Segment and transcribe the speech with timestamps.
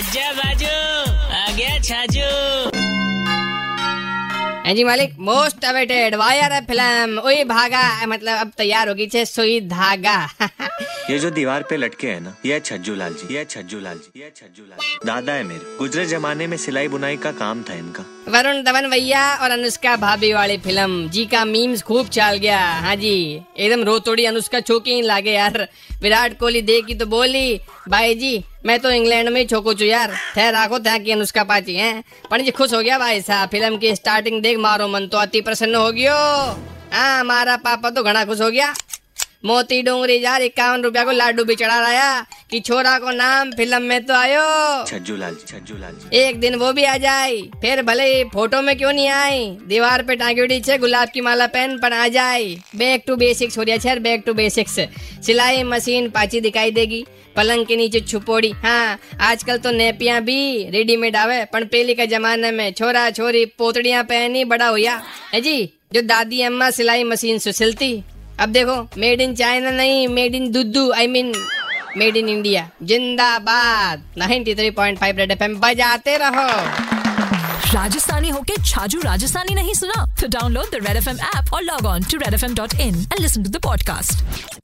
[0.00, 0.76] आजा बाजू
[1.36, 2.28] आ गया छाजू।
[4.64, 9.60] हाँ जी मालिक मोस्ट अवेटेड वायर फ़िल्म ओए भागा मतलब अब तैयार होगी छे सुई
[9.68, 10.16] धागा।
[11.10, 14.20] ये जो दीवार पे लटके हैं ना ये छज्जू लाल जी ये छज्जू लाल जी
[14.20, 17.74] ये छज्जू लाल जी। दादा है मेरे गुजरे जमाने में सिलाई बुनाई का काम था
[17.74, 22.60] इनका। वरुण धवन भैया और अनुष्का भाभी वाली फ़िल्म जी का मीम्स खूब चल गया।
[22.86, 23.16] हाँ जी
[23.56, 25.66] एकदम रोतोड़ी अनुष्का छोकी लागे यार।
[26.02, 28.32] विराट कोहली देखी तो बोली भाई जी
[28.66, 32.02] मैं तो इंग्लैंड में ही छोको छू यार। थे राखो, थे की अनुष्का पाची, है?
[32.30, 35.74] पंडित खुश हो गया भाई साहब। फ़िल्म की स्टार्टिंग देख मारो मन तो अति प्रसन्न
[35.74, 36.14] हो गयो।
[36.92, 38.72] हाँ हमारा पापा तो घना खुश हो गया।
[39.44, 43.82] मोती डोंगरी यार इक्यावन रुपया को लाडू भी चढ़ा रहा कि छोरा को नाम फ़िल्म
[43.82, 44.42] में तो आयो।
[44.86, 48.24] छज्जू लाल जी छज्जू लाल जी। एक दिन वो भी आ जाए फिर भले ही
[48.32, 52.08] फ़ोटो में क्यों नहीं आई दीवार पे टांगी छे गुलाब की माला पहन पर आ
[52.08, 52.44] जाए।
[52.76, 54.78] बैक टू बेसिक्स हो रहा बैक टू बेसिक्स
[55.26, 57.04] सिलाई मशीन पाची दिखाई देगी
[57.36, 62.50] पलंग के नीचे छुपोड़ी। हाँ आजकल तो नेपिया भी रेडीमेड आवे पर पहले के जमाने
[62.50, 65.00] में छोरा छोरी पोतड़ियाँ पहनी बड़ा हुआ
[65.34, 65.58] है जी
[65.92, 67.92] जो दादी अम्मा सिलाई मशीन से सिलती।
[68.40, 71.32] अब देखो मेड इन चाइना नहीं made in दुद्धू I mean
[71.96, 76.46] made in India जिंदाबाद। 93.5 रेड एफ़ एम बजाते रहो।
[77.74, 80.06] राजस्थानी होके छाजू राजस्थानी नहीं सुना?
[80.20, 82.74] तो download the Red F M app और log on to Red F M dot
[82.74, 84.59] in and listen to the podcast